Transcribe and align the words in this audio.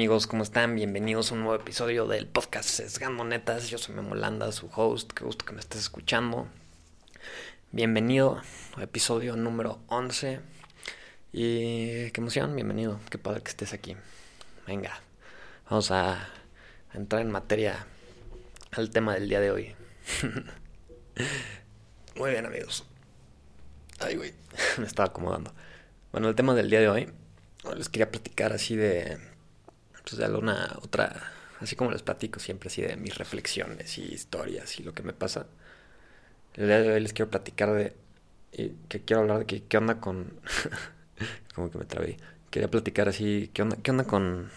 ¿Qué 0.00 0.04
tal 0.04 0.12
amigos? 0.12 0.26
¿Cómo 0.26 0.42
están? 0.42 0.76
Bienvenidos 0.76 1.30
a 1.30 1.34
un 1.34 1.40
nuevo 1.40 1.56
episodio 1.56 2.06
del 2.06 2.26
podcast 2.26 2.66
Sesgando 2.66 3.22
Netas. 3.22 3.68
Yo 3.68 3.76
soy 3.76 3.94
Memo 3.94 4.14
Landa, 4.14 4.50
su 4.50 4.70
host. 4.74 5.12
Qué 5.12 5.24
gusto 5.24 5.44
que 5.44 5.52
me 5.52 5.60
estés 5.60 5.82
escuchando. 5.82 6.48
Bienvenido 7.70 8.40
al 8.76 8.84
episodio 8.84 9.36
número 9.36 9.78
11. 9.88 10.40
Y 11.34 12.10
qué 12.12 12.14
emoción, 12.16 12.54
bienvenido. 12.54 12.98
Qué 13.10 13.18
padre 13.18 13.42
que 13.42 13.50
estés 13.50 13.74
aquí. 13.74 13.94
Venga, 14.66 15.02
vamos 15.68 15.90
a 15.90 16.30
entrar 16.94 17.20
en 17.20 17.30
materia 17.30 17.86
al 18.70 18.88
tema 18.88 19.12
del 19.12 19.28
día 19.28 19.40
de 19.40 19.50
hoy. 19.50 19.76
Muy 22.16 22.30
bien 22.30 22.46
amigos. 22.46 22.86
Ay, 23.98 24.16
güey, 24.16 24.32
me 24.78 24.86
estaba 24.86 25.10
acomodando. 25.10 25.52
Bueno, 26.10 26.30
el 26.30 26.34
tema 26.34 26.54
del 26.54 26.70
día 26.70 26.80
de 26.80 26.88
hoy, 26.88 27.12
les 27.76 27.90
quería 27.90 28.10
platicar 28.10 28.54
así 28.54 28.76
de 28.76 29.29
pues, 30.08 30.20
alguna 30.20 30.78
otra, 30.82 31.32
así 31.60 31.76
como 31.76 31.90
les 31.90 32.02
platico 32.02 32.40
siempre, 32.40 32.68
así 32.68 32.82
de 32.82 32.96
mis 32.96 33.16
reflexiones 33.16 33.98
y 33.98 34.02
historias 34.12 34.78
y 34.78 34.82
lo 34.82 34.94
que 34.94 35.02
me 35.02 35.12
pasa. 35.12 35.46
El 36.54 36.66
día 36.66 36.80
de 36.80 36.92
hoy 36.92 37.00
les 37.00 37.12
quiero 37.12 37.30
platicar 37.30 37.72
de, 37.72 37.94
que 38.88 39.00
quiero 39.04 39.22
hablar 39.22 39.40
de 39.40 39.46
que, 39.46 39.62
qué 39.64 39.78
onda 39.78 40.00
con, 40.00 40.40
como 41.54 41.70
que 41.70 41.78
me 41.78 41.84
trabé, 41.84 42.16
quería 42.50 42.70
platicar 42.70 43.08
así, 43.08 43.50
qué 43.54 43.62
onda, 43.62 43.76
qué 43.82 43.90
onda 43.90 44.04
con, 44.04 44.50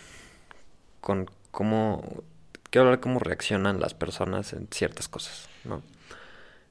con 1.02 1.30
cómo, 1.52 2.24
quiero 2.70 2.88
hablar 2.88 3.00
cómo 3.00 3.20
reaccionan 3.20 3.80
las 3.80 3.94
personas 3.94 4.54
en 4.54 4.68
ciertas 4.72 5.08
cosas, 5.08 5.48
¿no? 5.64 5.84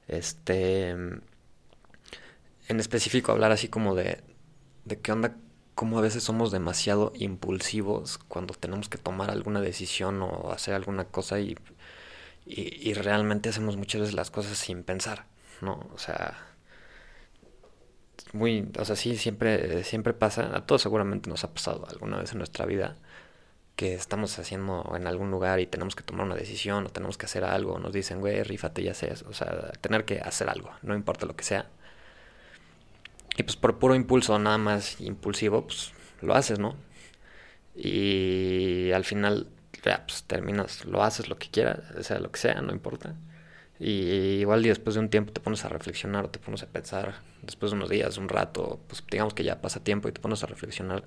Este, 0.07 0.89
en 0.89 2.79
específico 2.79 3.31
hablar 3.31 3.51
así 3.51 3.69
como 3.69 3.95
de, 3.95 4.21
de 4.85 4.99
qué 4.99 5.11
onda 5.11 5.35
cómo 5.75 5.99
a 5.99 6.01
veces 6.01 6.23
somos 6.23 6.51
demasiado 6.51 7.11
impulsivos 7.15 8.17
cuando 8.27 8.53
tenemos 8.53 8.89
que 8.89 8.97
tomar 8.97 9.31
alguna 9.31 9.61
decisión 9.61 10.21
o 10.21 10.51
hacer 10.51 10.73
alguna 10.73 11.05
cosa 11.05 11.39
y, 11.39 11.57
y, 12.45 12.93
realmente 12.93 13.49
hacemos 13.49 13.77
muchas 13.77 14.01
veces 14.01 14.15
las 14.15 14.31
cosas 14.31 14.57
sin 14.57 14.83
pensar, 14.83 15.25
¿no? 15.61 15.89
O 15.93 15.97
sea, 15.97 16.37
muy, 18.33 18.69
o 18.79 18.85
sea, 18.85 18.95
sí, 18.95 19.17
siempre, 19.17 19.83
siempre 19.83 20.13
pasa, 20.13 20.55
a 20.55 20.65
todos 20.65 20.81
seguramente 20.81 21.29
nos 21.29 21.43
ha 21.43 21.53
pasado 21.53 21.85
alguna 21.89 22.17
vez 22.17 22.31
en 22.31 22.39
nuestra 22.39 22.65
vida 22.65 22.97
que 23.75 23.95
estamos 23.95 24.37
haciendo 24.39 24.93
en 24.95 25.07
algún 25.07 25.31
lugar 25.31 25.59
y 25.59 25.67
tenemos 25.67 25.95
que 25.95 26.03
tomar 26.03 26.25
una 26.27 26.35
decisión 26.35 26.85
o 26.85 26.89
tenemos 26.89 27.17
que 27.17 27.25
hacer 27.25 27.43
algo, 27.43 27.79
nos 27.79 27.93
dicen, 27.93 28.19
güey, 28.19 28.43
rífate 28.43 28.81
y 28.83 28.89
haces, 28.89 29.23
o 29.23 29.33
sea, 29.33 29.71
tener 29.81 30.05
que 30.05 30.19
hacer 30.19 30.49
algo, 30.49 30.71
no 30.83 30.95
importa 30.95 31.25
lo 31.25 31.35
que 31.35 31.43
sea 31.43 31.69
y 33.37 33.43
pues 33.43 33.55
por 33.55 33.79
puro 33.79 33.95
impulso, 33.95 34.37
nada 34.39 34.57
más 34.57 35.01
impulsivo, 35.01 35.65
pues 35.65 35.91
lo 36.21 36.35
haces, 36.35 36.59
¿no? 36.59 36.75
Y 37.75 38.91
al 38.91 39.03
final, 39.05 39.49
ya, 39.83 40.05
pues 40.05 40.23
terminas, 40.23 40.85
lo 40.85 41.03
haces 41.03 41.27
lo 41.29 41.37
que 41.37 41.49
quieras, 41.49 41.79
sea 42.05 42.19
lo 42.19 42.31
que 42.31 42.39
sea, 42.39 42.61
no 42.61 42.71
importa. 42.71 43.15
Y 43.79 44.39
igual 44.41 44.63
después 44.63 44.95
de 44.95 45.01
un 45.01 45.09
tiempo 45.09 45.33
te 45.33 45.41
pones 45.41 45.65
a 45.65 45.69
reflexionar 45.69 46.29
te 46.29 46.39
pones 46.39 46.63
a 46.63 46.67
pensar, 46.67 47.15
después 47.41 47.71
de 47.71 47.77
unos 47.77 47.89
días, 47.89 48.17
un 48.17 48.29
rato, 48.29 48.79
pues 48.87 49.03
digamos 49.09 49.33
que 49.33 49.43
ya 49.43 49.61
pasa 49.61 49.83
tiempo 49.83 50.07
y 50.07 50.11
te 50.11 50.21
pones 50.21 50.43
a 50.43 50.47
reflexionar 50.47 51.03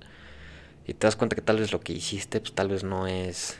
y 0.86 0.94
te 0.94 1.06
das 1.06 1.16
cuenta 1.16 1.36
que 1.36 1.42
tal 1.42 1.58
vez 1.58 1.72
lo 1.72 1.80
que 1.80 1.92
hiciste, 1.92 2.40
pues 2.40 2.54
tal 2.54 2.68
vez 2.68 2.84
no 2.84 3.06
es, 3.06 3.58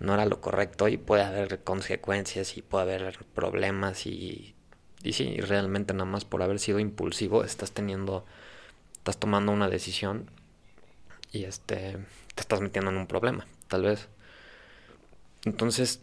no 0.00 0.14
era 0.14 0.26
lo 0.26 0.40
correcto 0.40 0.88
y 0.88 0.96
puede 0.98 1.22
haber 1.24 1.64
consecuencias 1.64 2.56
y 2.56 2.62
puede 2.62 2.84
haber 2.84 3.18
problemas 3.34 4.06
y 4.06 4.54
y 5.02 5.12
sí, 5.12 5.36
realmente 5.40 5.94
nada 5.94 6.04
más 6.04 6.24
por 6.24 6.42
haber 6.42 6.58
sido 6.58 6.78
impulsivo 6.78 7.44
estás 7.44 7.72
teniendo, 7.72 8.24
estás 8.94 9.18
tomando 9.18 9.52
una 9.52 9.68
decisión 9.68 10.30
y 11.32 11.44
este, 11.44 11.98
te 12.34 12.40
estás 12.40 12.60
metiendo 12.60 12.90
en 12.90 12.96
un 12.96 13.06
problema, 13.06 13.46
tal 13.68 13.82
vez. 13.82 14.08
Entonces, 15.44 16.00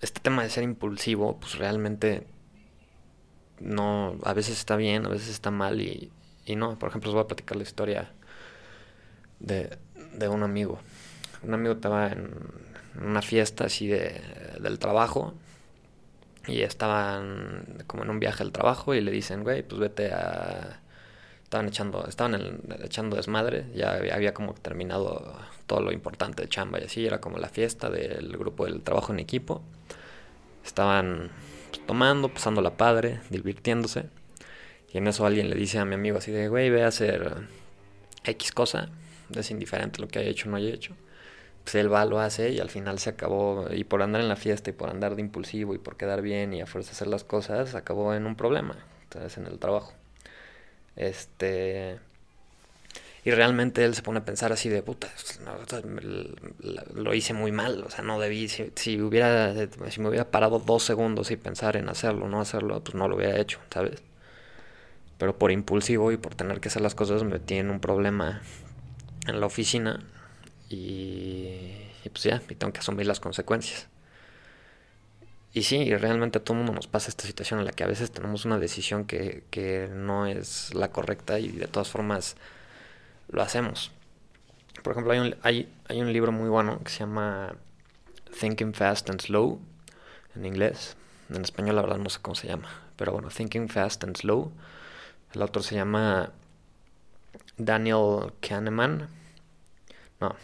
este 0.00 0.20
tema 0.20 0.42
de 0.42 0.50
ser 0.50 0.64
impulsivo, 0.64 1.38
pues 1.38 1.58
realmente 1.58 2.26
no, 3.60 4.18
a 4.24 4.32
veces 4.32 4.58
está 4.58 4.76
bien, 4.76 5.06
a 5.06 5.10
veces 5.10 5.28
está 5.28 5.50
mal 5.50 5.80
y, 5.80 6.10
y 6.46 6.56
no. 6.56 6.78
Por 6.78 6.88
ejemplo, 6.88 7.10
os 7.10 7.14
voy 7.14 7.24
a 7.24 7.28
platicar 7.28 7.56
la 7.56 7.62
historia 7.62 8.12
de, 9.38 9.78
de 10.14 10.28
un 10.28 10.42
amigo. 10.42 10.80
Un 11.42 11.54
amigo 11.54 11.74
estaba 11.74 12.08
en 12.08 12.30
una 13.00 13.22
fiesta 13.22 13.64
así 13.64 13.86
de, 13.86 14.20
del 14.60 14.78
trabajo 14.78 15.34
y 16.46 16.62
estaban 16.62 17.84
como 17.86 18.02
en 18.02 18.10
un 18.10 18.20
viaje 18.20 18.42
al 18.42 18.52
trabajo 18.52 18.94
y 18.94 19.00
le 19.00 19.10
dicen, 19.10 19.42
güey, 19.42 19.62
pues 19.62 19.80
vete 19.80 20.12
a... 20.12 20.80
Estaban 21.44 21.66
echando, 21.66 22.06
estaban 22.06 22.60
echando 22.84 23.16
desmadre, 23.16 23.66
ya 23.74 23.94
había, 23.94 24.32
como 24.32 24.54
terminado 24.54 25.36
todo 25.66 25.80
lo 25.80 25.90
importante 25.90 26.42
de 26.42 26.48
chamba 26.48 26.78
y 26.78 26.84
así, 26.84 27.04
era 27.04 27.20
como 27.20 27.38
la 27.38 27.48
fiesta 27.48 27.90
del 27.90 28.36
grupo 28.38 28.66
del 28.66 28.82
trabajo 28.82 29.12
en 29.12 29.18
equipo. 29.18 29.60
Estaban 30.64 31.30
pues, 31.70 31.84
tomando, 31.86 32.28
pasando 32.32 32.60
la 32.60 32.76
padre, 32.76 33.20
divirtiéndose. 33.30 34.04
Y 34.92 34.98
en 34.98 35.08
eso 35.08 35.26
alguien 35.26 35.50
le 35.50 35.56
dice 35.56 35.80
a 35.80 35.84
mi 35.84 35.96
amigo 35.96 36.18
así 36.18 36.30
de, 36.30 36.48
güey, 36.48 36.70
ve 36.70 36.84
a 36.84 36.88
hacer 36.88 37.48
X 38.22 38.52
cosa, 38.52 38.88
es 39.34 39.50
indiferente 39.50 40.00
lo 40.00 40.06
que 40.06 40.20
haya 40.20 40.30
hecho 40.30 40.48
o 40.48 40.52
no 40.52 40.56
haya 40.56 40.70
hecho 40.70 40.94
pues 41.70 41.84
él 41.84 41.92
va, 41.92 42.04
lo 42.04 42.18
hace 42.18 42.50
y 42.50 42.58
al 42.58 42.68
final 42.68 42.98
se 42.98 43.10
acabó, 43.10 43.68
y 43.72 43.84
por 43.84 44.02
andar 44.02 44.20
en 44.20 44.28
la 44.28 44.34
fiesta 44.34 44.70
y 44.70 44.72
por 44.72 44.90
andar 44.90 45.14
de 45.14 45.20
impulsivo 45.20 45.72
y 45.72 45.78
por 45.78 45.96
quedar 45.96 46.20
bien 46.20 46.52
y 46.52 46.60
a 46.60 46.66
fuerza 46.66 46.90
hacer 46.90 47.06
las 47.06 47.22
cosas, 47.22 47.76
acabó 47.76 48.12
en 48.12 48.26
un 48.26 48.34
problema, 48.34 48.76
entonces 49.04 49.38
en 49.38 49.46
el 49.46 49.58
trabajo. 49.60 49.92
Este... 50.96 52.00
Y 53.24 53.30
realmente 53.30 53.84
él 53.84 53.94
se 53.94 54.02
pone 54.02 54.18
a 54.18 54.24
pensar 54.24 54.50
así 54.50 54.68
de 54.68 54.82
puta, 54.82 55.08
lo 56.94 57.14
hice 57.14 57.34
muy 57.34 57.52
mal, 57.52 57.84
o 57.84 57.90
sea, 57.90 58.02
no 58.02 58.18
debí, 58.18 58.48
si, 58.48 59.00
hubiera, 59.00 59.54
si 59.90 60.00
me 60.00 60.08
hubiera 60.08 60.28
parado 60.28 60.58
dos 60.58 60.82
segundos 60.82 61.30
y 61.30 61.36
pensar 61.36 61.76
en 61.76 61.88
hacerlo, 61.88 62.28
no 62.28 62.40
hacerlo, 62.40 62.82
pues 62.82 62.96
no 62.96 63.06
lo 63.06 63.16
hubiera 63.16 63.38
hecho, 63.38 63.60
¿sabes? 63.72 64.02
Pero 65.18 65.38
por 65.38 65.52
impulsivo 65.52 66.10
y 66.10 66.16
por 66.16 66.34
tener 66.34 66.60
que 66.60 66.68
hacer 66.68 66.82
las 66.82 66.96
cosas 66.96 67.22
me 67.22 67.38
en 67.48 67.70
un 67.70 67.78
problema 67.78 68.40
en 69.28 69.38
la 69.38 69.46
oficina 69.46 70.02
y, 70.70 72.08
pues 72.10 72.22
ya, 72.22 72.40
y 72.48 72.54
tengo 72.54 72.72
que 72.72 72.78
asumir 72.78 73.06
las 73.06 73.20
consecuencias. 73.20 73.88
Y 75.52 75.64
sí, 75.64 75.92
realmente 75.96 76.38
a 76.38 76.44
todo 76.44 76.56
mundo 76.56 76.72
nos 76.72 76.86
pasa 76.86 77.08
esta 77.08 77.26
situación 77.26 77.58
en 77.58 77.66
la 77.66 77.72
que 77.72 77.82
a 77.82 77.88
veces 77.88 78.12
tenemos 78.12 78.44
una 78.44 78.58
decisión 78.58 79.04
que, 79.04 79.42
que 79.50 79.88
no 79.92 80.26
es 80.26 80.72
la 80.74 80.92
correcta 80.92 81.40
y 81.40 81.48
de 81.48 81.66
todas 81.66 81.88
formas 81.88 82.36
lo 83.28 83.42
hacemos. 83.42 83.90
Por 84.84 84.92
ejemplo, 84.92 85.12
hay 85.12 85.18
un, 85.18 85.36
hay, 85.42 85.68
hay 85.88 86.00
un 86.00 86.12
libro 86.12 86.30
muy 86.30 86.48
bueno 86.48 86.78
que 86.84 86.90
se 86.90 87.00
llama 87.00 87.56
Thinking 88.38 88.72
Fast 88.74 89.10
and 89.10 89.20
Slow, 89.20 89.60
en 90.36 90.46
inglés. 90.46 90.96
En 91.28 91.42
español 91.42 91.76
la 91.76 91.82
verdad 91.82 91.98
no 91.98 92.10
sé 92.10 92.20
cómo 92.22 92.36
se 92.36 92.46
llama. 92.46 92.68
Pero 92.96 93.12
bueno, 93.12 93.28
Thinking 93.28 93.68
Fast 93.68 94.04
and 94.04 94.16
Slow. 94.16 94.52
El 95.34 95.42
autor 95.42 95.64
se 95.64 95.74
llama 95.74 96.30
Daniel 97.56 98.32
Kahneman. 98.40 99.08
No, 100.20 100.36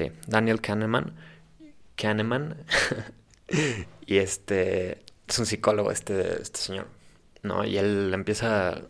Sí, 0.00 0.12
Daniel 0.26 0.62
Kahneman. 0.62 1.12
Kahneman. 1.94 2.64
y 4.06 4.16
este 4.16 5.02
es 5.28 5.38
un 5.38 5.44
psicólogo 5.44 5.90
este, 5.90 6.40
este 6.40 6.58
señor. 6.58 6.86
¿No? 7.42 7.64
Y 7.64 7.76
él 7.76 8.10
empieza 8.14 8.80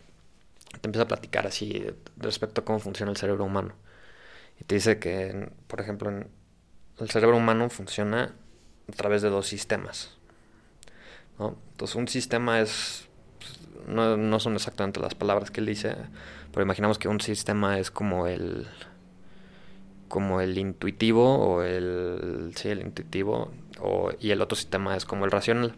te 0.80 0.86
empieza 0.86 1.02
a 1.02 1.08
platicar 1.08 1.48
así 1.48 1.84
respecto 2.16 2.60
a 2.60 2.64
cómo 2.64 2.78
funciona 2.78 3.10
el 3.10 3.16
cerebro 3.16 3.44
humano. 3.44 3.74
Y 4.60 4.64
te 4.64 4.76
dice 4.76 5.00
que, 5.00 5.50
por 5.66 5.80
ejemplo, 5.80 6.10
el 6.98 7.10
cerebro 7.10 7.36
humano 7.36 7.68
funciona 7.70 8.32
a 8.88 8.92
través 8.92 9.20
de 9.20 9.30
dos 9.30 9.48
sistemas. 9.48 10.16
¿no? 11.40 11.58
Entonces, 11.72 11.96
un 11.96 12.06
sistema 12.06 12.60
es. 12.60 13.08
No, 13.88 14.16
no 14.16 14.38
son 14.38 14.54
exactamente 14.54 15.00
las 15.00 15.16
palabras 15.16 15.50
que 15.50 15.58
él 15.58 15.66
dice, 15.66 15.96
pero 16.52 16.62
imaginamos 16.62 17.00
que 17.00 17.08
un 17.08 17.20
sistema 17.20 17.80
es 17.80 17.90
como 17.90 18.28
el 18.28 18.68
como 20.10 20.42
el 20.42 20.58
intuitivo 20.58 21.38
o 21.38 21.62
el 21.62 22.52
sí 22.56 22.68
el 22.68 22.80
intuitivo 22.82 23.52
o, 23.80 24.10
y 24.20 24.32
el 24.32 24.42
otro 24.42 24.56
sistema 24.56 24.96
es 24.96 25.06
como 25.06 25.24
el 25.24 25.30
racional. 25.30 25.74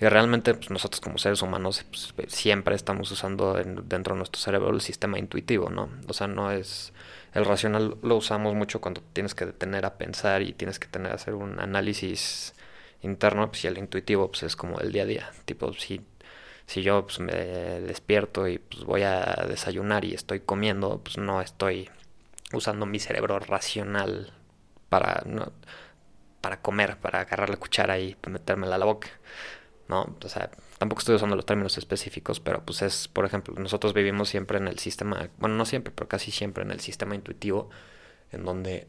Y 0.00 0.06
realmente 0.06 0.54
pues, 0.54 0.70
nosotros 0.70 1.02
como 1.02 1.18
seres 1.18 1.42
humanos 1.42 1.84
pues, 1.90 2.32
siempre 2.32 2.74
estamos 2.74 3.10
usando 3.10 3.52
dentro 3.52 4.14
de 4.14 4.18
nuestro 4.18 4.40
cerebro 4.40 4.70
el 4.70 4.80
sistema 4.80 5.18
intuitivo 5.18 5.68
no 5.68 5.90
o 6.08 6.12
sea 6.14 6.26
no 6.26 6.50
es 6.50 6.94
el 7.34 7.44
racional 7.44 7.98
lo 8.02 8.16
usamos 8.16 8.54
mucho 8.54 8.80
cuando 8.80 9.02
tienes 9.12 9.34
que 9.34 9.44
detener 9.44 9.84
a 9.84 9.98
pensar 9.98 10.40
y 10.40 10.54
tienes 10.54 10.78
que 10.78 10.88
tener 10.88 11.12
hacer 11.12 11.34
un 11.34 11.60
análisis 11.60 12.54
interno 13.02 13.48
pues, 13.50 13.64
y 13.64 13.66
el 13.68 13.78
intuitivo 13.78 14.28
pues 14.28 14.42
es 14.44 14.56
como 14.56 14.80
el 14.80 14.92
día 14.92 15.02
a 15.02 15.06
día. 15.06 15.30
Tipo 15.44 15.72
si 15.74 16.00
si 16.66 16.82
yo 16.82 17.04
pues, 17.04 17.18
me 17.20 17.32
despierto 17.32 18.46
y 18.48 18.58
pues 18.58 18.84
voy 18.84 19.02
a 19.02 19.44
desayunar 19.48 20.04
y 20.04 20.14
estoy 20.14 20.40
comiendo 20.40 21.00
pues 21.02 21.18
no 21.18 21.40
estoy 21.42 21.90
usando 22.52 22.86
mi 22.86 22.98
cerebro 22.98 23.38
racional 23.38 24.32
para, 24.88 25.24
para 26.40 26.60
comer, 26.60 26.98
para 26.98 27.20
agarrar 27.20 27.50
la 27.50 27.56
cuchara 27.56 27.98
y 27.98 28.16
metérmela 28.28 28.76
a 28.76 28.78
la 28.78 28.86
boca. 28.86 29.08
¿no? 29.88 30.16
O 30.24 30.28
sea, 30.28 30.50
tampoco 30.78 31.00
estoy 31.00 31.16
usando 31.16 31.36
los 31.36 31.44
términos 31.44 31.76
específicos, 31.76 32.40
pero 32.40 32.64
pues 32.64 32.80
es, 32.82 33.08
por 33.08 33.24
ejemplo, 33.24 33.54
nosotros 33.58 33.92
vivimos 33.92 34.28
siempre 34.28 34.58
en 34.58 34.68
el 34.68 34.78
sistema, 34.78 35.28
bueno, 35.38 35.56
no 35.56 35.66
siempre, 35.66 35.92
pero 35.94 36.08
casi 36.08 36.30
siempre 36.30 36.62
en 36.62 36.70
el 36.70 36.80
sistema 36.80 37.16
intuitivo, 37.16 37.70
en 38.30 38.44
donde 38.44 38.86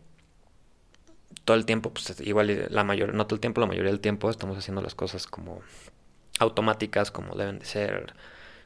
todo 1.44 1.58
el 1.58 1.66
tiempo, 1.66 1.92
pues 1.92 2.20
igual 2.22 2.68
la 2.70 2.84
mayor, 2.84 3.14
no 3.16 3.26
todo 3.26 3.36
el 3.36 3.42
tiempo, 3.42 3.62
la 3.62 3.68
mayoría 3.68 3.92
del 3.92 4.00
tiempo 4.00 4.30
estamos 4.30 4.58
haciendo 4.58 4.82
las 4.82 4.96
cosas 4.96 5.26
como 5.26 5.62
automáticas, 6.40 7.12
como 7.12 7.36
deben 7.36 7.60
de 7.60 7.66
ser. 7.66 8.14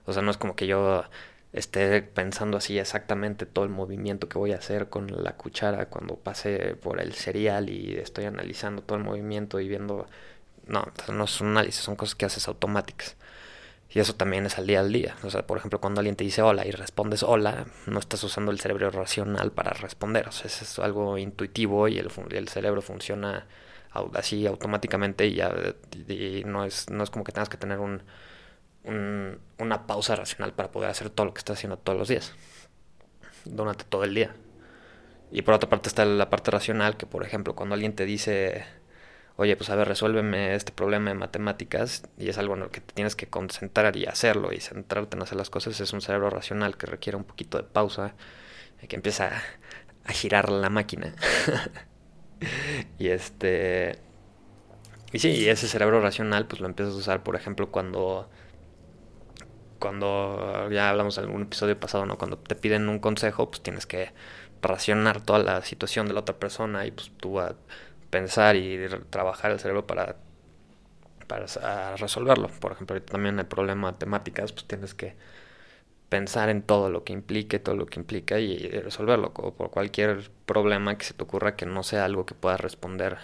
O 0.05 0.13
sea, 0.13 0.21
no 0.21 0.31
es 0.31 0.37
como 0.37 0.55
que 0.55 0.67
yo 0.67 1.05
esté 1.55 2.01
pensando 2.01 2.57
así 2.57 2.77
exactamente 2.77 3.45
todo 3.45 3.63
el 3.65 3.71
movimiento 3.71 4.27
que 4.29 4.37
voy 4.37 4.51
a 4.51 4.57
hacer 4.57 4.89
con 4.89 5.23
la 5.23 5.37
cuchara 5.37 5.87
cuando 5.87 6.15
pase 6.17 6.75
por 6.81 6.99
el 7.01 7.13
cereal 7.13 7.69
y 7.69 7.95
estoy 7.95 8.25
analizando 8.25 8.81
todo 8.81 8.97
el 8.97 9.03
movimiento 9.03 9.59
y 9.59 9.67
viendo... 9.67 10.07
No, 10.67 10.85
no 11.11 11.23
es 11.25 11.41
un 11.41 11.49
análisis, 11.49 11.81
son 11.81 11.95
cosas 11.95 12.15
que 12.15 12.25
haces 12.25 12.47
automáticas. 12.47 13.15
Y 13.89 13.99
eso 13.99 14.15
también 14.15 14.45
es 14.45 14.57
al 14.57 14.67
día 14.67 14.81
al 14.81 14.91
día. 14.91 15.15
O 15.23 15.29
sea, 15.29 15.47
por 15.47 15.57
ejemplo, 15.57 15.79
cuando 15.79 16.01
alguien 16.01 16.15
te 16.15 16.23
dice 16.23 16.41
hola 16.41 16.65
y 16.65 16.71
respondes 16.71 17.23
hola, 17.23 17.67
no 17.85 17.99
estás 17.99 18.23
usando 18.23 18.51
el 18.51 18.59
cerebro 18.59 18.89
racional 18.89 19.51
para 19.51 19.71
responder. 19.71 20.27
O 20.27 20.31
sea, 20.31 20.47
es 20.47 20.79
algo 20.79 21.17
intuitivo 21.17 21.87
y 21.87 21.99
el, 21.99 22.11
el 22.31 22.47
cerebro 22.49 22.81
funciona 22.81 23.47
así 24.13 24.45
automáticamente 24.45 25.27
y 25.27 25.35
ya 25.35 25.53
no, 26.45 26.65
es, 26.65 26.89
no 26.89 27.03
es 27.03 27.09
como 27.09 27.23
que 27.23 27.31
tengas 27.31 27.49
que 27.49 27.57
tener 27.57 27.79
un, 27.79 28.01
una 28.85 29.87
pausa 29.87 30.15
racional 30.15 30.53
para 30.53 30.71
poder 30.71 30.89
hacer 30.89 31.09
todo 31.09 31.25
lo 31.27 31.33
que 31.33 31.39
estás 31.39 31.57
haciendo 31.57 31.77
todos 31.77 31.97
los 31.97 32.07
días, 32.07 32.33
durante 33.45 33.83
todo 33.83 34.03
el 34.03 34.13
día. 34.13 34.35
Y 35.31 35.41
por 35.41 35.53
otra 35.55 35.69
parte 35.69 35.89
está 35.89 36.05
la 36.05 36.29
parte 36.29 36.51
racional, 36.51 36.97
que 36.97 37.05
por 37.05 37.23
ejemplo, 37.23 37.55
cuando 37.55 37.73
alguien 37.75 37.95
te 37.95 38.05
dice 38.05 38.65
oye, 39.37 39.55
pues 39.55 39.69
a 39.69 39.75
ver, 39.75 39.87
resuélveme 39.87 40.55
este 40.55 40.71
problema 40.71 41.09
de 41.09 41.15
matemáticas 41.15 42.03
y 42.17 42.29
es 42.29 42.37
algo 42.37 42.53
en 42.53 42.61
lo 42.61 42.71
que 42.71 42.81
te 42.81 42.93
tienes 42.93 43.15
que 43.15 43.27
concentrar 43.27 43.95
y 43.97 44.05
hacerlo 44.05 44.53
y 44.53 44.59
centrarte 44.59 45.17
en 45.17 45.23
hacer 45.23 45.37
las 45.37 45.49
cosas, 45.49 45.79
es 45.79 45.93
un 45.93 46.01
cerebro 46.01 46.29
racional 46.29 46.77
que 46.77 46.85
requiere 46.85 47.17
un 47.17 47.25
poquito 47.25 47.57
de 47.57 47.63
pausa, 47.63 48.13
que 48.87 48.95
empieza 48.95 49.31
a, 50.05 50.13
girar 50.13 50.51
la 50.51 50.69
máquina. 50.69 51.15
y 52.99 53.07
este... 53.07 53.99
Y 55.11 55.19
sí, 55.19 55.49
ese 55.49 55.67
cerebro 55.67 56.01
racional 56.01 56.45
pues 56.45 56.61
lo 56.61 56.67
empiezas 56.67 56.93
a 56.93 56.97
usar, 56.97 57.23
por 57.23 57.35
ejemplo, 57.35 57.71
cuando... 57.71 58.29
Cuando 59.79 60.69
ya 60.71 60.89
hablamos 60.89 61.17
en 61.17 61.25
algún 61.25 61.43
episodio 61.43 61.79
pasado, 61.79 62.05
¿no? 62.05 62.17
Cuando 62.17 62.37
te 62.37 62.55
piden 62.55 62.89
un 62.89 62.99
consejo, 62.99 63.49
pues 63.49 63.61
tienes 63.61 63.85
que 63.85 64.11
racionar 64.61 65.21
toda 65.21 65.39
la 65.39 65.61
situación 65.61 66.07
de 66.07 66.13
la 66.13 66.21
otra 66.21 66.35
persona 66.37 66.85
y 66.85 66.91
pues 66.91 67.11
tú 67.17 67.39
a 67.39 67.55
pensar 68.09 68.55
y 68.55 68.87
trabajar 69.09 69.51
el 69.51 69.59
cerebro 69.59 69.85
para, 69.87 70.15
para 71.27 71.95
resolverlo. 71.97 72.47
Por 72.59 72.71
ejemplo, 72.73 72.95
ahorita 72.95 73.11
también 73.13 73.39
el 73.39 73.45
problema 73.45 73.87
de 73.87 73.93
matemáticas, 73.93 74.51
pues 74.53 74.65
tienes 74.65 74.93
que 74.93 75.15
pensar 76.09 76.49
en 76.49 76.61
todo 76.61 76.89
lo 76.89 77.03
que 77.03 77.13
implique, 77.13 77.59
todo 77.59 77.75
lo 77.75 77.85
que 77.87 77.99
implica 77.99 78.39
y 78.39 78.57
resolverlo. 78.69 79.31
O 79.35 79.53
por 79.53 79.71
cualquier 79.71 80.29
problema 80.45 80.97
que 80.97 81.05
se 81.05 81.13
te 81.13 81.23
ocurra 81.23 81.55
que 81.55 81.65
no 81.65 81.83
sea 81.83 82.05
algo 82.05 82.25
que 82.25 82.35
puedas 82.35 82.59
responder 82.61 83.17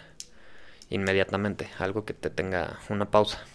inmediatamente, 0.90 1.70
algo 1.80 2.06
que 2.06 2.14
te 2.14 2.30
tenga 2.30 2.80
una 2.90 3.10
pausa. 3.12 3.46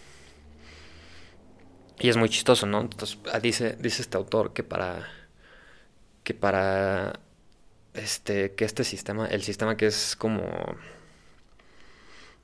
Y 1.99 2.09
es 2.09 2.17
muy 2.17 2.29
chistoso, 2.29 2.65
¿no? 2.67 2.81
Entonces, 2.81 3.17
ah, 3.33 3.39
dice, 3.39 3.75
dice 3.79 4.01
este 4.01 4.17
autor 4.17 4.53
que 4.53 4.63
para 4.63 5.07
que 6.23 6.33
para 6.33 7.19
este 7.93 8.53
que 8.55 8.65
este 8.65 8.83
sistema, 8.83 9.27
el 9.27 9.43
sistema 9.43 9.77
que 9.77 9.87
es 9.87 10.15
como 10.15 10.43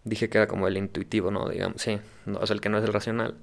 dije 0.04 0.30
que 0.30 0.38
era 0.38 0.48
como 0.48 0.68
el 0.68 0.78
intuitivo, 0.78 1.32
¿no? 1.32 1.50
Digamos, 1.50 1.82
sí, 1.82 2.00
o 2.28 2.46
sea, 2.48 2.54
el 2.56 2.62
que 2.62 2.70
no 2.70 2.78
es 2.78 2.84
el 2.84 2.94
racional. 2.94 3.36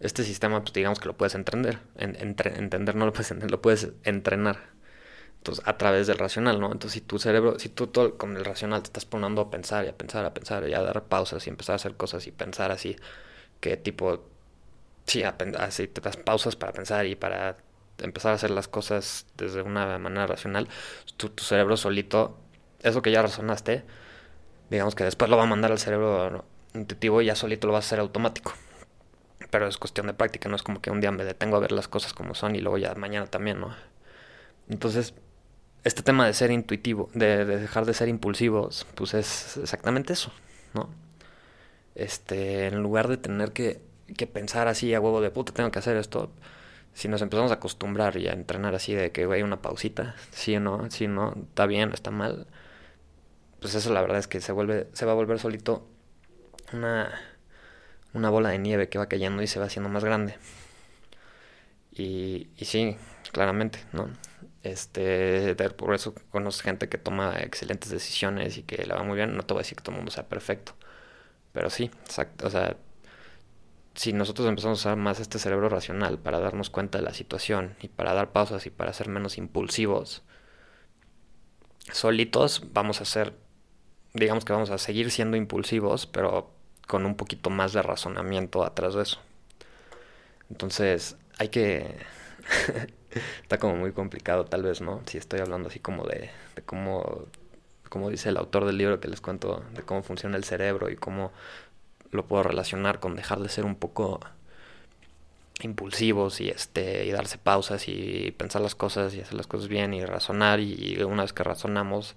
Este 0.00 0.24
sistema, 0.24 0.62
pues 0.62 0.72
digamos 0.72 1.00
que 1.00 1.06
lo 1.06 1.16
puedes 1.16 1.34
entender. 1.34 1.78
entender 1.98 2.96
no 2.96 3.06
lo 3.06 3.12
puedes 3.12 3.30
entender, 3.30 3.50
lo 3.50 3.62
puedes 3.62 3.88
entrenar. 4.04 4.70
Entonces, 5.38 5.66
a 5.66 5.78
través 5.78 6.06
del 6.06 6.18
racional, 6.18 6.60
¿no? 6.60 6.66
Entonces, 6.72 6.92
si 6.94 7.00
tu 7.02 7.18
cerebro, 7.18 7.58
si 7.58 7.70
tú 7.70 7.86
todo 7.88 8.18
con 8.18 8.36
el 8.36 8.44
racional 8.44 8.82
te 8.82 8.88
estás 8.88 9.06
poniendo 9.06 9.42
a 9.42 9.50
pensar 9.50 9.84
y 9.86 9.88
a 9.88 9.96
pensar, 9.96 10.24
a 10.26 10.34
pensar 10.34 10.68
y 10.68 10.74
a 10.74 10.82
dar 10.82 11.04
pausas 11.04 11.46
y 11.46 11.50
empezar 11.50 11.74
a 11.74 11.76
hacer 11.76 11.96
cosas 11.96 12.26
y 12.26 12.32
pensar 12.32 12.70
así, 12.72 12.96
que 13.60 13.76
tipo, 13.76 14.24
sí, 15.06 15.22
así 15.22 15.88
te 15.88 16.00
das 16.00 16.16
pausas 16.16 16.56
para 16.56 16.72
pensar 16.72 17.06
y 17.06 17.16
para 17.16 17.56
empezar 17.98 18.32
a 18.32 18.34
hacer 18.34 18.50
las 18.50 18.68
cosas 18.68 19.26
desde 19.36 19.62
una 19.62 19.98
manera 19.98 20.26
racional, 20.26 20.68
tu, 21.16 21.30
cerebro 21.42 21.76
solito, 21.76 22.38
eso 22.80 23.02
que 23.02 23.10
ya 23.10 23.22
razonaste, 23.22 23.84
digamos 24.70 24.94
que 24.94 25.04
después 25.04 25.30
lo 25.30 25.36
va 25.36 25.44
a 25.44 25.46
mandar 25.46 25.72
al 25.72 25.78
cerebro 25.78 26.44
intuitivo 26.74 27.20
y 27.22 27.26
ya 27.26 27.34
solito 27.34 27.66
lo 27.66 27.72
va 27.72 27.78
a 27.78 27.80
hacer 27.80 28.00
automático. 28.00 28.52
Pero 29.50 29.66
es 29.66 29.78
cuestión 29.78 30.06
de 30.06 30.14
práctica, 30.14 30.48
no 30.48 30.56
es 30.56 30.62
como 30.62 30.80
que 30.80 30.90
un 30.90 31.00
día 31.00 31.10
me 31.10 31.24
detengo 31.24 31.56
a 31.56 31.60
ver 31.60 31.72
las 31.72 31.88
cosas 31.88 32.12
como 32.12 32.34
son 32.34 32.54
y 32.54 32.60
luego 32.60 32.78
ya 32.78 32.94
mañana 32.94 33.26
también, 33.26 33.60
¿no? 33.60 33.74
Entonces, 34.68 35.14
este 35.84 36.02
tema 36.02 36.26
de 36.26 36.34
ser 36.34 36.50
intuitivo, 36.50 37.10
de, 37.14 37.44
dejar 37.44 37.86
de 37.86 37.94
ser 37.94 38.08
impulsivos, 38.08 38.86
pues 38.94 39.14
es 39.14 39.56
exactamente 39.56 40.12
eso, 40.12 40.32
¿no? 40.74 40.88
Este, 41.94 42.66
en 42.68 42.82
lugar 42.82 43.08
de 43.08 43.16
tener 43.16 43.52
que, 43.52 43.80
que 44.20 44.26
pensar 44.26 44.68
así 44.68 44.92
a 44.94 45.00
huevo 45.00 45.22
de 45.22 45.30
puta, 45.30 45.52
tengo 45.54 45.70
que 45.70 45.78
hacer 45.78 45.96
esto, 45.96 46.30
si 46.92 47.08
nos 47.08 47.22
empezamos 47.22 47.50
a 47.52 47.54
acostumbrar 47.54 48.18
y 48.18 48.28
a 48.28 48.32
entrenar 48.34 48.74
así 48.74 48.92
de 48.94 49.12
que 49.12 49.24
hay 49.24 49.42
una 49.42 49.62
pausita, 49.62 50.14
sí 50.30 50.54
o 50.56 50.60
no, 50.60 50.90
sí 50.90 51.06
o 51.06 51.08
no, 51.08 51.34
está 51.48 51.64
bien, 51.66 51.92
está 51.94 52.10
mal, 52.10 52.46
pues 53.60 53.74
eso 53.74 53.92
la 53.94 54.02
verdad 54.02 54.18
es 54.18 54.28
que 54.28 54.42
se 54.42 54.52
vuelve, 54.52 54.88
se 54.92 55.06
va 55.06 55.12
a 55.12 55.14
volver 55.14 55.38
solito 55.38 55.88
una, 56.74 57.18
una 58.12 58.28
bola 58.30 58.50
de 58.50 58.58
nieve 58.58 58.90
que 58.90 58.98
va 58.98 59.08
cayendo 59.08 59.42
y 59.42 59.46
se 59.46 59.58
va 59.58 59.66
haciendo 59.66 59.88
más 59.88 60.04
grande. 60.04 60.36
Y, 61.92 62.48
sí, 62.60 62.96
claramente, 63.32 63.80
¿no? 63.92 64.10
Este, 64.62 65.54
por 65.76 65.94
eso 65.94 66.14
conozco 66.30 66.64
gente 66.64 66.88
que 66.88 66.98
toma 66.98 67.40
excelentes 67.40 67.90
decisiones 67.90 68.58
y 68.58 68.62
que 68.64 68.86
la 68.86 68.96
va 68.96 69.02
muy 69.02 69.16
bien. 69.16 69.36
No 69.36 69.42
te 69.44 69.54
voy 69.54 69.60
a 69.60 69.64
decir 69.64 69.76
que 69.76 69.82
todo 69.82 69.92
el 69.92 69.98
mundo 69.98 70.12
sea 70.12 70.28
perfecto. 70.28 70.74
Pero 71.52 71.70
sí, 71.70 71.90
exacto. 72.04 72.46
O 72.46 72.50
sea, 72.50 72.76
si 74.00 74.14
nosotros 74.14 74.48
empezamos 74.48 74.78
a 74.78 74.80
usar 74.80 74.96
más 74.96 75.20
este 75.20 75.38
cerebro 75.38 75.68
racional 75.68 76.18
para 76.18 76.40
darnos 76.40 76.70
cuenta 76.70 76.96
de 76.96 77.04
la 77.04 77.12
situación 77.12 77.76
y 77.82 77.88
para 77.88 78.14
dar 78.14 78.32
pausas 78.32 78.64
y 78.64 78.70
para 78.70 78.94
ser 78.94 79.10
menos 79.10 79.36
impulsivos, 79.36 80.22
solitos 81.92 82.62
vamos 82.72 83.02
a 83.02 83.04
ser 83.04 83.34
digamos 84.14 84.46
que 84.46 84.54
vamos 84.54 84.70
a 84.70 84.78
seguir 84.78 85.10
siendo 85.10 85.36
impulsivos, 85.36 86.06
pero 86.06 86.50
con 86.88 87.04
un 87.04 87.14
poquito 87.14 87.50
más 87.50 87.74
de 87.74 87.82
razonamiento 87.82 88.64
atrás 88.64 88.94
de 88.94 89.02
eso. 89.02 89.20
Entonces, 90.48 91.18
hay 91.36 91.50
que... 91.50 91.94
Está 93.42 93.58
como 93.58 93.76
muy 93.76 93.92
complicado 93.92 94.46
tal 94.46 94.62
vez, 94.62 94.80
¿no? 94.80 95.02
Si 95.04 95.18
estoy 95.18 95.40
hablando 95.40 95.68
así 95.68 95.78
como 95.78 96.06
de, 96.06 96.30
de 96.56 96.62
cómo, 96.62 97.26
como 97.90 98.08
dice 98.08 98.30
el 98.30 98.38
autor 98.38 98.64
del 98.64 98.78
libro 98.78 98.98
que 98.98 99.08
les 99.08 99.20
cuento, 99.20 99.62
de 99.74 99.82
cómo 99.82 100.02
funciona 100.02 100.38
el 100.38 100.44
cerebro 100.44 100.88
y 100.88 100.96
cómo 100.96 101.32
lo 102.10 102.26
puedo 102.26 102.42
relacionar 102.42 103.00
con 103.00 103.16
dejar 103.16 103.40
de 103.40 103.48
ser 103.48 103.64
un 103.64 103.76
poco 103.76 104.20
impulsivos 105.62 106.40
y 106.40 106.48
este 106.48 107.04
y 107.04 107.10
darse 107.10 107.36
pausas 107.38 107.86
y 107.86 108.34
pensar 108.36 108.62
las 108.62 108.74
cosas 108.74 109.14
y 109.14 109.20
hacer 109.20 109.34
las 109.34 109.46
cosas 109.46 109.68
bien 109.68 109.92
y 109.92 110.04
razonar 110.04 110.58
y 110.58 111.02
una 111.02 111.22
vez 111.22 111.32
que 111.32 111.44
razonamos 111.44 112.16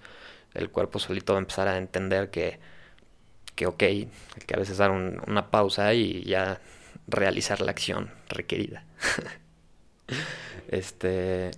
el 0.54 0.70
cuerpo 0.70 1.00
solito 1.00 1.34
va 1.34 1.40
a 1.40 1.42
empezar 1.42 1.68
a 1.68 1.78
entender 1.78 2.30
que, 2.30 2.60
que 3.56 3.68
ok, 3.68 3.78
que 3.78 4.54
a 4.54 4.58
veces 4.58 4.78
dar 4.78 4.92
una 4.92 5.50
pausa 5.50 5.94
y 5.94 6.24
ya 6.24 6.62
realizar 7.08 7.62
la 7.62 7.72
acción 7.72 8.12
requerida. 8.30 8.84
este, 10.68 11.52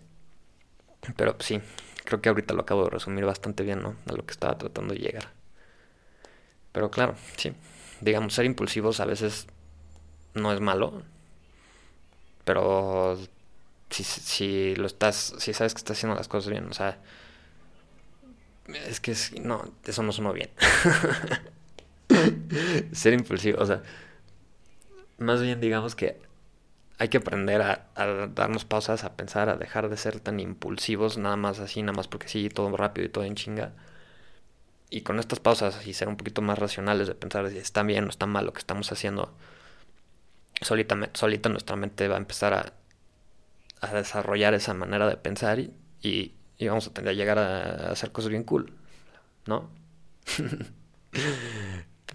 pero 1.16 1.36
sí, 1.40 1.62
creo 2.04 2.22
que 2.22 2.30
ahorita 2.30 2.54
lo 2.54 2.62
acabo 2.62 2.86
de 2.86 2.90
resumir 2.92 3.26
bastante 3.26 3.64
bien, 3.64 3.82
¿no? 3.82 3.96
A 4.08 4.14
lo 4.14 4.26
que 4.26 4.32
estaba 4.32 4.58
tratando 4.58 4.94
de 4.94 5.02
llegar. 5.02 5.30
Pero 6.72 6.92
claro, 6.92 7.16
sí, 7.38 7.54
digamos, 8.02 8.34
ser 8.34 8.46
impulsivos 8.46 9.00
a 9.00 9.06
veces 9.06 9.48
no 10.34 10.52
es 10.54 10.62
malo, 10.62 11.04
pero 12.44 13.18
si, 13.90 14.04
si 14.04 14.76
lo 14.76 14.88
estás, 14.88 15.36
si 15.38 15.54
sabes 15.54 15.74
que 15.74 15.80
estás 15.80 15.98
haciendo 15.98 16.16
las 16.16 16.28
cosas 16.28 16.52
bien, 16.52 16.68
o 16.70 16.74
sea, 16.74 17.00
es 18.88 19.00
que 19.00 19.16
no, 19.42 19.72
eso 19.86 20.04
no 20.04 20.12
sonó 20.12 20.34
bien. 20.34 20.50
Ser 22.92 23.14
impulsivo, 23.14 23.62
o 23.62 23.66
sea, 23.66 23.84
más 25.18 25.42
bien 25.42 25.60
digamos 25.62 25.96
que 25.96 26.20
hay 26.98 27.10
que 27.10 27.18
aprender 27.18 27.62
a, 27.62 27.90
darnos 28.34 28.66
pausas, 28.66 29.04
a 29.04 29.16
pensar, 29.16 29.50
a 29.50 29.58
dejar 29.58 29.90
de 29.90 29.98
ser 29.98 30.20
tan 30.20 30.40
impulsivos, 30.40 31.18
nada 31.18 31.36
más 31.36 31.60
así, 31.60 31.82
nada 31.82 31.94
más 31.94 32.08
porque 32.08 32.28
sí, 32.28 32.50
todo 32.50 32.76
rápido 32.76 33.06
y 33.06 33.10
todo 33.10 33.24
en 33.26 33.36
chinga. 33.36 33.74
Y 34.96 35.02
con 35.02 35.20
estas 35.20 35.40
pausas 35.40 35.86
y 35.86 35.94
ser 35.94 36.08
un 36.08 36.18
poquito 36.18 36.42
más 36.42 36.58
racionales 36.58 37.08
de 37.08 37.16
pensar 37.16 37.50
si 37.50 37.58
está 37.58 37.84
bien 37.84 38.06
o 38.06 38.10
está 38.10 38.26
mal 38.28 38.46
lo 38.46 38.54
que 38.54 38.60
estamos 38.60 38.92
haciendo, 38.92 39.34
solita, 40.62 40.96
solita 41.14 41.50
nuestra 41.50 41.76
mente 41.76 42.08
va 42.08 42.16
a 42.16 42.20
empezar 42.20 42.54
a, 42.54 42.74
a 43.82 43.94
desarrollar 43.94 44.54
esa 44.54 44.74
manera 44.74 45.08
de 45.08 45.18
pensar 45.18 45.60
y 45.60 45.74
y 46.58 46.68
vamos 46.68 46.88
a 46.88 46.94
tener 46.94 47.10
a 47.10 47.14
llegar 47.14 47.38
a, 47.38 47.92
hacer 47.92 48.12
cosas 48.12 48.30
bien 48.30 48.44
cool, 48.44 48.72
¿no? 49.46 49.70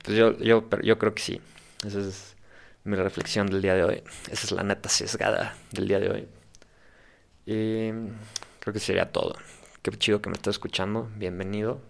pues 0.04 0.16
yo, 0.16 0.36
yo, 0.38 0.68
yo 0.82 0.98
creo 0.98 1.14
que 1.14 1.22
sí. 1.22 1.40
Esa 1.86 2.00
es 2.00 2.36
mi 2.84 2.96
reflexión 2.96 3.46
del 3.46 3.62
día 3.62 3.74
de 3.74 3.84
hoy. 3.84 4.02
Esa 4.30 4.46
es 4.46 4.52
la 4.52 4.62
neta 4.62 4.88
sesgada 4.88 5.56
del 5.72 5.88
día 5.88 6.00
de 6.00 6.10
hoy. 6.10 6.28
Y 7.46 7.90
creo 8.60 8.72
que 8.72 8.80
sería 8.80 9.12
todo. 9.12 9.36
Qué 9.82 9.90
chido 9.92 10.20
que 10.22 10.30
me 10.30 10.36
estés 10.36 10.54
escuchando. 10.54 11.10
Bienvenido. 11.16 11.80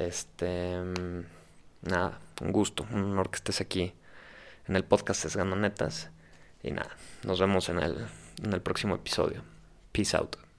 Este. 0.00 0.78
Nada, 1.82 2.20
un 2.40 2.52
gusto, 2.52 2.86
un 2.90 3.04
honor 3.04 3.30
que 3.30 3.36
estés 3.36 3.60
aquí 3.60 3.92
en 4.66 4.76
el 4.76 4.84
podcast 4.84 5.22
Sesgando 5.22 5.56
Netas. 5.56 6.10
Y 6.62 6.72
nada, 6.72 6.90
nos 7.24 7.40
vemos 7.40 7.68
en 7.68 7.78
el, 7.78 8.06
en 8.42 8.52
el 8.52 8.60
próximo 8.60 8.94
episodio. 8.94 9.42
Peace 9.92 10.16
out. 10.16 10.49